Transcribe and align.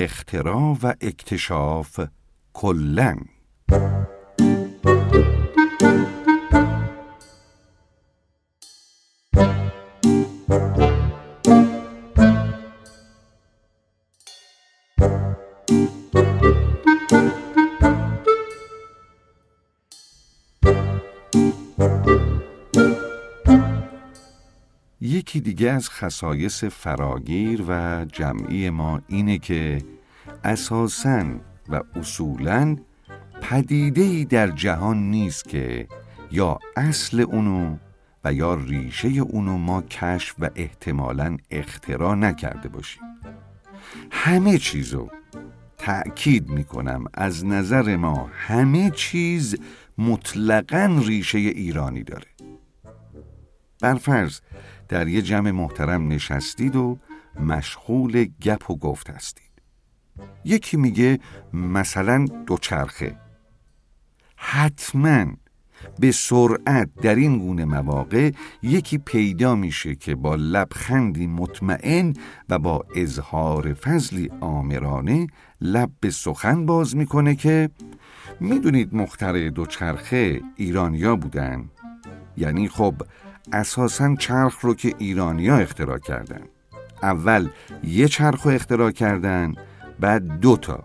اختراع 0.00 0.76
و 0.82 0.86
اکتشاف 1.00 2.00
کلن 2.52 3.18
یکی 25.10 25.40
دیگه 25.40 25.70
از 25.70 25.90
خصایص 25.90 26.64
فراگیر 26.64 27.64
و 27.68 28.04
جمعی 28.12 28.70
ما 28.70 29.00
اینه 29.08 29.38
که 29.38 29.82
اساساً 30.44 31.24
و 31.68 31.82
اصولاً 31.94 32.76
پدیده 33.42 34.24
در 34.24 34.50
جهان 34.50 35.10
نیست 35.10 35.48
که 35.48 35.88
یا 36.30 36.58
اصل 36.76 37.20
اونو 37.20 37.76
و 38.24 38.32
یا 38.32 38.54
ریشه 38.54 39.08
اونو 39.08 39.58
ما 39.58 39.82
کشف 39.82 40.34
و 40.38 40.50
احتمالاً 40.54 41.36
اختراع 41.50 42.14
نکرده 42.14 42.68
باشیم. 42.68 43.02
همه 44.10 44.58
چیزو 44.58 45.08
تأکید 45.78 46.48
می‌کنم 46.48 47.04
از 47.14 47.46
نظر 47.46 47.96
ما 47.96 48.30
همه 48.32 48.90
چیز 48.90 49.56
مطلقا 49.98 51.00
ریشه 51.06 51.38
ایرانی 51.38 52.02
داره. 52.02 52.26
برفرض 53.80 54.40
در 54.90 55.08
یه 55.08 55.22
جمع 55.22 55.50
محترم 55.50 56.08
نشستید 56.08 56.76
و 56.76 56.98
مشغول 57.40 58.24
گپ 58.42 58.70
و 58.70 58.76
گفت 58.76 59.10
هستید. 59.10 59.50
یکی 60.44 60.76
میگه 60.76 61.18
مثلا 61.52 62.26
دوچرخه. 62.46 63.16
حتما 64.36 65.26
به 66.00 66.12
سرعت 66.12 66.88
در 67.02 67.14
این 67.14 67.38
گونه 67.38 67.64
مواقع 67.64 68.30
یکی 68.62 68.98
پیدا 68.98 69.54
میشه 69.54 69.94
که 69.94 70.14
با 70.14 70.34
لبخندی 70.34 71.26
مطمئن 71.26 72.14
و 72.48 72.58
با 72.58 72.84
اظهار 72.94 73.74
فضلی 73.74 74.30
آمرانه 74.40 75.26
لب 75.60 75.90
به 76.00 76.10
سخن 76.10 76.66
باز 76.66 76.96
می‌کنه 76.96 77.34
که 77.34 77.70
می‌دونید 78.40 78.94
مخترع 78.94 79.50
دوچرخه 79.50 80.40
ایرانیا 80.56 81.16
بودن. 81.16 81.70
یعنی 82.36 82.68
خب 82.68 82.94
اساسا 83.52 84.14
چرخ 84.14 84.60
رو 84.60 84.74
که 84.74 84.94
ایرانیا 84.98 85.56
اختراع 85.56 85.98
کردن. 85.98 86.42
اول 87.02 87.48
یه 87.84 88.08
چرخ 88.08 88.42
رو 88.42 88.50
اختراع 88.50 88.90
کردن 88.90 89.54
بعد 90.00 90.40
دوتا 90.40 90.84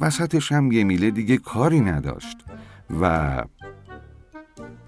وسطش 0.00 0.52
هم 0.52 0.72
یه 0.72 0.84
میله 0.84 1.10
دیگه 1.10 1.36
کاری 1.36 1.80
نداشت. 1.80 2.36
و 3.00 3.44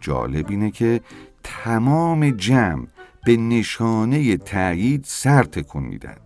جالب 0.00 0.46
اینه 0.48 0.70
که 0.70 1.00
تمام 1.42 2.30
جمع 2.30 2.86
به 3.26 3.36
نشانه 3.36 4.36
تایید 4.36 5.04
سر 5.04 5.42
تکون 5.42 5.82
میدن. 5.82 6.16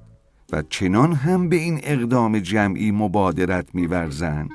و 0.52 0.62
چنان 0.62 1.12
هم 1.12 1.48
به 1.48 1.56
این 1.56 1.80
اقدام 1.82 2.38
جمعی 2.38 2.90
مبادرت 2.90 3.74
میورزن 3.74 4.48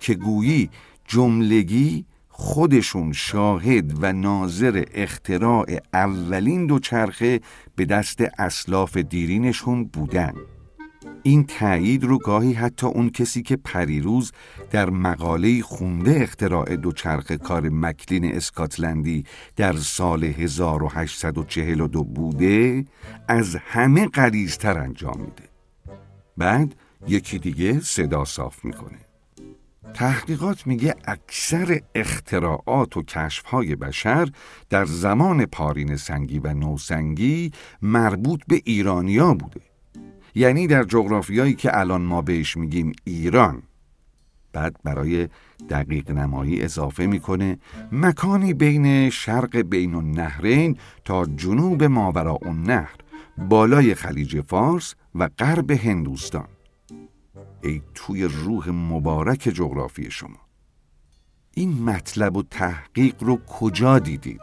که 0.00 0.14
گویی 0.14 0.70
جملگی 1.04 2.04
خودشون 2.40 3.12
شاهد 3.12 4.02
و 4.02 4.12
ناظر 4.12 4.84
اختراع 4.94 5.66
اولین 5.92 6.66
دوچرخه 6.66 7.40
به 7.76 7.84
دست 7.84 8.24
اسلاف 8.38 8.96
دیرینشون 8.96 9.84
بودن. 9.84 10.32
این 11.22 11.44
تایید 11.44 12.04
رو 12.04 12.18
گاهی 12.18 12.52
حتی 12.52 12.86
اون 12.86 13.10
کسی 13.10 13.42
که 13.42 13.56
پریروز 13.56 14.32
در 14.70 14.90
مقاله 14.90 15.62
خونده 15.62 16.20
اختراع 16.22 16.76
دوچرخه 16.76 17.36
کار 17.36 17.68
مکلین 17.68 18.34
اسکاتلندی 18.34 19.24
در 19.56 19.72
سال 19.72 20.24
1842 20.24 22.04
بوده 22.04 22.84
از 23.28 23.56
همه 23.56 24.06
قریزتر 24.06 24.78
انجام 24.78 25.20
میده. 25.20 25.48
بعد 26.36 26.74
یکی 27.08 27.38
دیگه 27.38 27.80
صدا 27.80 28.24
صاف 28.24 28.64
می‌کنه. 28.64 29.07
تحقیقات 29.94 30.66
میگه 30.66 30.94
اکثر 31.04 31.80
اختراعات 31.94 32.96
و 32.96 33.02
کشفهای 33.02 33.76
بشر 33.76 34.28
در 34.70 34.84
زمان 34.84 35.46
پارین 35.46 35.96
سنگی 35.96 36.38
و 36.38 36.54
نوسنگی 36.54 37.52
مربوط 37.82 38.40
به 38.48 38.60
ایرانیا 38.64 39.34
بوده. 39.34 39.60
یعنی 40.34 40.66
در 40.66 40.84
جغرافیایی 40.84 41.54
که 41.54 41.78
الان 41.78 42.02
ما 42.02 42.22
بهش 42.22 42.56
میگیم 42.56 42.92
ایران. 43.04 43.62
بعد 44.52 44.76
برای 44.84 45.28
دقیق 45.70 46.10
نمایی 46.10 46.62
اضافه 46.62 47.06
می‌کنه 47.06 47.58
مکانی 47.92 48.54
بین 48.54 49.10
شرق 49.10 49.56
بین 49.56 49.94
النهرین 49.94 50.76
تا 51.04 51.26
جنوب 51.26 51.84
ماورا 51.84 52.38
النهر 52.42 52.94
بالای 53.38 53.94
خلیج 53.94 54.40
فارس 54.40 54.94
و 55.14 55.28
غرب 55.38 55.70
هندوستان. 55.70 56.48
ای 57.62 57.82
توی 57.94 58.24
روح 58.24 58.70
مبارک 58.70 59.38
جغرافی 59.54 60.10
شما 60.10 60.38
این 61.54 61.82
مطلب 61.82 62.36
و 62.36 62.42
تحقیق 62.42 63.22
رو 63.22 63.36
کجا 63.46 63.98
دیدید؟ 63.98 64.40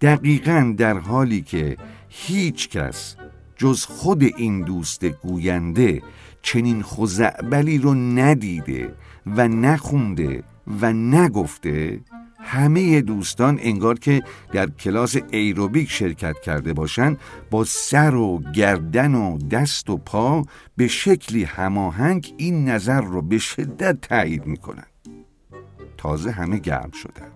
دقیقا 0.00 0.74
در 0.78 0.98
حالی 0.98 1.42
که 1.42 1.76
هیچ 2.08 2.68
کس 2.68 3.16
جز 3.56 3.84
خود 3.84 4.22
این 4.22 4.60
دوست 4.60 5.04
گوینده 5.04 6.02
چنین 6.42 6.82
خزعبلی 6.82 7.78
رو 7.78 7.94
ندیده 7.94 8.94
و 9.26 9.48
نخونده 9.48 10.42
و 10.80 10.92
نگفته 10.92 12.00
همه 12.46 13.00
دوستان 13.00 13.58
انگار 13.62 13.98
که 13.98 14.22
در 14.52 14.70
کلاس 14.70 15.16
ایروبیک 15.30 15.90
شرکت 15.90 16.40
کرده 16.40 16.72
باشند 16.72 17.18
با 17.50 17.64
سر 17.64 18.14
و 18.14 18.42
گردن 18.54 19.14
و 19.14 19.38
دست 19.38 19.90
و 19.90 19.96
پا 19.96 20.44
به 20.76 20.88
شکلی 20.88 21.44
هماهنگ 21.44 22.34
این 22.36 22.68
نظر 22.68 23.00
رو 23.00 23.22
به 23.22 23.38
شدت 23.38 24.00
تایید 24.00 24.46
می‌کنن. 24.46 24.86
تازه 25.96 26.30
همه 26.30 26.58
گرم 26.58 26.90
شدن. 26.90 27.30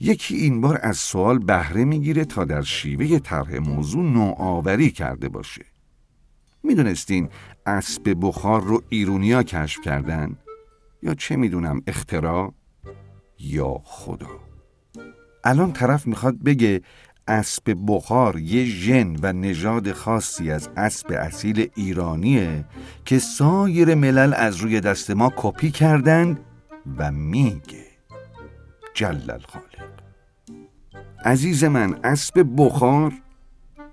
یکی 0.00 0.36
این 0.36 0.60
بار 0.60 0.80
از 0.82 0.96
سوال 0.96 1.38
بهره 1.38 1.84
می‌گیره 1.84 2.24
تا 2.24 2.44
در 2.44 2.62
شیوه 2.62 3.18
طرح 3.18 3.58
موضوع 3.58 4.04
نوآوری 4.04 4.90
کرده 4.90 5.28
باشه. 5.28 5.64
می‌دونستین 6.62 7.28
اسب 7.66 8.16
بخار 8.20 8.62
رو 8.62 8.82
ایرونیا 8.88 9.42
کشف 9.42 9.80
کردن؟ 9.80 10.36
یا 11.02 11.14
چه 11.14 11.36
می‌دونم 11.36 11.82
اختراع؟ 11.86 12.52
یا 13.40 13.80
خدا 13.84 14.40
الان 15.44 15.72
طرف 15.72 16.06
می‌خواد 16.06 16.42
بگه 16.42 16.82
اسب 17.28 17.76
بخار 17.86 18.38
یه 18.38 18.64
ژن 18.64 19.16
و 19.22 19.32
نژاد 19.32 19.92
خاصی 19.92 20.50
از 20.50 20.68
اسب 20.76 21.12
اصیل 21.12 21.70
ایرانیه 21.74 22.64
که 23.04 23.18
سایر 23.18 23.94
ملل 23.94 24.34
از 24.34 24.56
روی 24.56 24.80
دست 24.80 25.10
ما 25.10 25.32
کپی 25.36 25.70
کردند 25.70 26.40
و 26.98 27.12
میگه 27.12 27.86
جل 28.94 29.30
الخالق 29.30 29.90
عزیز 31.24 31.64
من 31.64 31.98
اسب 32.04 32.46
بخار 32.56 33.12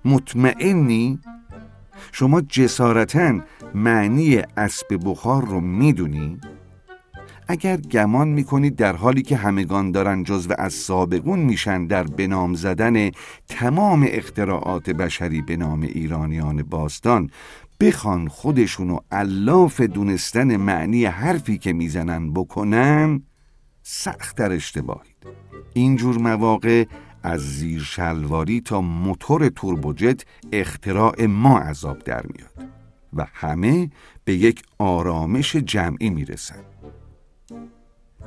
مطمئنی؟ 0.06 1.20
شما 2.12 2.42
جسارتا 2.42 3.40
معنی 3.76 4.42
اسب 4.58 5.00
بخار 5.06 5.46
رو 5.46 5.60
می‌دونی؟ 5.60 6.40
اگر 7.48 7.78
گمان 7.78 8.28
می‌کنید 8.28 8.76
در 8.76 8.96
حالی 8.96 9.22
که 9.22 9.36
همگان 9.36 9.92
دارن 9.92 10.24
جزو 10.24 10.54
از 10.58 10.74
سابقون 10.74 11.40
میشن 11.40 11.86
در 11.86 12.04
بنام 12.04 12.54
زدن 12.54 13.12
تمام 13.48 14.06
اختراعات 14.10 14.90
بشری 14.90 15.42
به 15.42 15.58
نام 15.58 15.82
ایرانیان 15.82 16.64
باستان 16.64 17.30
بخوان 17.80 18.28
خودشونو 18.28 19.00
علاف 19.12 19.82
دونستن 19.82 20.58
معنی 20.58 21.06
حرفی 21.06 21.58
که 21.58 21.74
می‌زنن 21.74 22.34
بکنن 22.34 23.22
سختتر 23.84 24.52
اشتباهید 24.52 25.16
اینجور 25.74 26.18
مواقع 26.18 26.86
از 27.24 27.42
زیر 27.42 27.82
شلواری 27.82 28.62
تا 28.62 28.82
موتور 28.82 29.50
توربوجت 29.50 30.26
اختراع 30.52 31.26
ما 31.26 31.60
عذاب 31.60 32.00
در 32.00 32.26
میاد 32.36 32.70
و 33.14 33.26
همه 33.34 33.90
به 34.26 34.34
یک 34.34 34.64
آرامش 34.78 35.56
جمعی 35.56 36.10
می‌رسند 36.10 36.66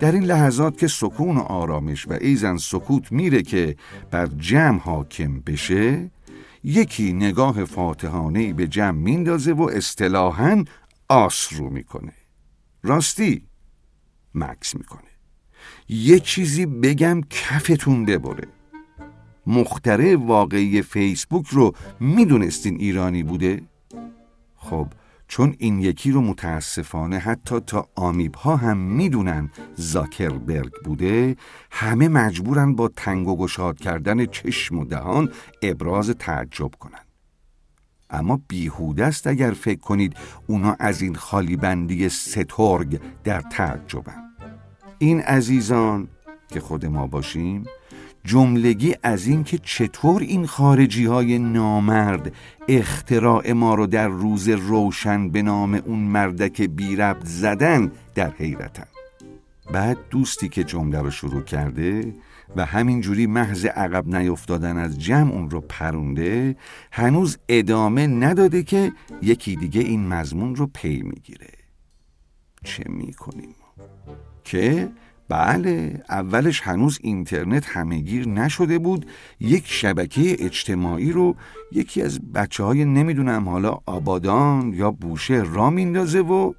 در 0.01 0.13
این 0.13 0.25
لحظات 0.25 0.79
که 0.79 0.87
سکون 0.89 1.37
و 1.37 1.41
آرامش 1.41 2.09
و 2.09 2.13
ایزن 2.21 2.57
سکوت 2.57 3.13
میره 3.13 3.43
که 3.43 3.77
بر 4.11 4.27
جمع 4.27 4.79
حاکم 4.79 5.41
بشه 5.41 6.11
یکی 6.65 7.13
نگاه 7.13 7.65
فاتحانه 7.65 8.53
به 8.53 8.67
جمع 8.67 8.99
میندازه 8.99 9.53
و 9.53 9.63
اصطلاحا 9.63 10.65
آس 11.09 11.49
رو 11.53 11.71
می‌کنه. 11.71 12.13
راستی 12.83 13.47
مکس 14.35 14.75
می‌کنه. 14.75 15.11
یه 15.89 16.21
چیزی 16.21 16.67
بگم 16.67 17.21
کفتون 17.31 18.05
ببره. 18.05 18.49
مختره 19.47 20.17
واقعی 20.17 20.83
فیسبوک 20.83 21.47
رو 21.47 21.75
می‌دونستین 22.01 22.77
ایرانی 22.77 23.23
بوده؟ 23.23 23.63
خب 24.57 24.87
چون 25.31 25.55
این 25.59 25.81
یکی 25.81 26.11
رو 26.11 26.21
متاسفانه 26.21 27.19
حتی 27.19 27.61
تا 27.61 27.89
آمیب 27.95 28.35
ها 28.35 28.57
هم 28.57 28.77
می‌دونن 28.77 29.51
زاکربرگ 29.77 30.73
بوده 30.85 31.37
همه 31.71 32.09
مجبورن 32.09 32.75
با 32.75 32.89
تنگ 32.89 33.29
و 33.29 33.37
گشاد 33.37 33.79
کردن 33.79 34.27
چشم 34.27 34.79
و 34.79 34.85
دهان 34.85 35.33
ابراز 35.63 36.11
تعجب 36.11 36.71
کنن. 36.81 37.05
اما 38.11 38.41
بیهوده 38.49 39.05
است 39.05 39.27
اگر 39.27 39.51
فکر 39.51 39.81
کنید 39.81 40.17
اونا 40.47 40.77
از 40.79 41.03
این 41.03 41.15
خالی 41.15 41.57
بندی 41.57 42.09
سترگ 42.09 43.01
در 43.25 43.41
تعجبن. 43.41 44.23
این 44.99 45.21
عزیزان 45.21 46.09
که 46.49 46.61
خود 46.61 46.87
ما 46.87 47.07
باشیم 47.07 47.65
جملگی 48.25 48.95
از 49.03 49.27
این 49.27 49.45
که 49.45 49.59
چطور 49.59 50.23
این 50.23 50.47
خارجی 50.47 51.05
های 51.05 51.39
نامرد 51.39 52.33
اختراع 52.69 53.53
ما 53.53 53.75
رو 53.75 53.87
در 53.87 54.09
روز 54.09 54.49
روشن 54.49 55.29
به 55.29 55.43
نام 55.43 55.75
اون 55.75 55.99
مردک 55.99 56.63
بی 56.63 56.97
ربط 56.97 57.25
زدن 57.27 57.93
در 58.15 58.31
حیرتن. 58.31 58.87
بعد 59.73 59.99
دوستی 60.11 60.49
که 60.49 60.65
جمله 60.65 61.01
رو 61.01 61.11
شروع 61.11 61.43
کرده 61.43 62.15
و 62.57 62.65
همینجوری 62.65 63.27
محض 63.27 63.67
عقب 63.67 64.17
نیفتادن 64.17 64.77
از 64.77 65.01
جمع 65.01 65.33
اون 65.33 65.51
رو 65.51 65.61
پرونده 65.61 66.57
هنوز 66.93 67.39
ادامه 67.49 68.07
نداده 68.07 68.63
که 68.63 68.93
یکی 69.23 69.57
دیگه 69.57 69.81
این 69.81 70.09
مضمون 70.09 70.57
رو 70.57 70.67
پی 70.67 71.03
می‌گیره. 71.03 71.60
چه 72.65 72.85
می‌کنیم؟ 72.89 73.55
که 74.45 74.89
بله 75.29 76.03
اولش 76.09 76.61
هنوز 76.61 76.99
اینترنت 77.03 77.67
همهگیر 77.67 78.29
نشده 78.29 78.79
بود. 78.79 79.07
یک 79.41 79.65
شبکه 79.67 80.37
اجتماعی 80.39 81.13
رو 81.13 81.37
یکی 81.73 82.03
از 82.03 82.33
بچه 82.33 82.65
های 82.65 82.85
نمی‌دونم 82.85 83.49
حالا 83.49 83.79
آبادان 83.87 84.73
یا 84.75 84.91
بوشه 84.91 85.43
را 85.53 85.71
میندازه 85.71 86.21
و 86.21 86.53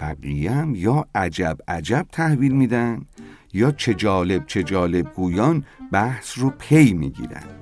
بقیه 0.00 0.50
هم 0.50 0.74
یا 0.74 1.06
عجب 1.14 1.58
عجب 1.68 2.06
تحویل 2.12 2.52
میدن 2.52 3.06
یا 3.52 3.70
چه 3.70 3.94
جالب 3.94 4.46
چه 4.46 4.62
جالب 4.62 5.14
گویان 5.14 5.64
بحث 5.92 6.38
رو 6.38 6.50
پی 6.50 6.92
می‌گیرن. 6.92 7.61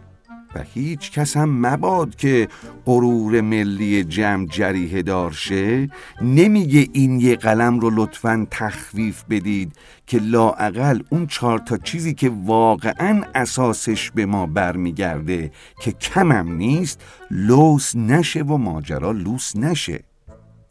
و 0.55 0.63
هیچ 0.75 1.11
کس 1.11 1.37
هم 1.37 1.67
مباد 1.67 2.17
که 2.17 2.49
غرور 2.87 3.41
ملی 3.41 4.05
جمع 4.05 4.47
جریه 4.47 5.03
دارشه. 5.03 5.91
نمیگه 6.23 6.89
این 6.93 7.21
یه 7.21 7.37
قلم 7.37 7.81
رو 7.81 7.91
لطفا 7.95 8.47
تخفیف 8.51 9.25
بدید 9.31 9.73
که 10.07 10.19
لاعقل 10.19 11.03
اون 11.11 11.27
چهار 11.27 11.59
تا 11.59 11.77
چیزی 11.77 12.15
که 12.15 12.33
واقعا 12.45 13.23
اساسش 13.35 14.11
به 14.11 14.27
ما 14.27 14.47
برمیگرده 14.47 15.51
که 15.81 15.93
کمم 15.93 16.53
نیست 16.53 17.01
لوس 17.31 17.97
نشه 17.97 18.43
و 18.43 18.57
ماجرا 18.57 19.13
لوس 19.13 19.57
نشه. 19.57 20.05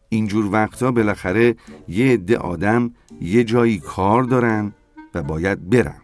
اینجور 0.09 0.49
وقتا 0.51 0.91
بالاخره 0.91 1.55
یه 1.87 2.13
عده 2.13 2.37
آدم 2.37 2.91
یه 3.21 3.43
جایی 3.43 3.79
کار 3.79 4.23
دارن 4.23 4.73
و 5.15 5.23
باید 5.23 5.69
برن. 5.69 6.01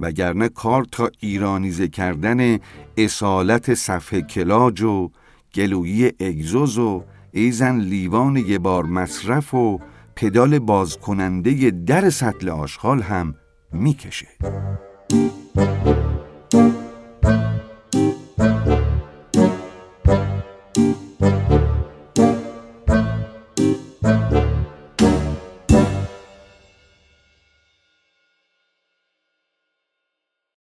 وگرنه 0.00 0.48
کار 0.48 0.84
تا 0.84 1.10
ایرانیزه 1.20 1.88
کردن 1.88 2.58
اصالت 2.96 3.74
صفحه 3.74 4.20
کلاج 4.22 4.82
و 4.82 5.10
گلویی 5.54 6.12
اگزوز 6.20 6.78
و 6.78 7.04
ایزن 7.32 7.80
لیوان 7.80 8.36
یه 8.36 8.58
بار 8.58 8.84
مصرف 8.84 9.54
و 9.54 9.80
پدال 10.16 10.58
باز 10.58 10.98
کننده 10.98 11.70
در 11.70 12.10
سطل 12.10 12.48
آشغال 12.48 13.02
هم 13.02 13.34
می‌کشه. 13.72 14.28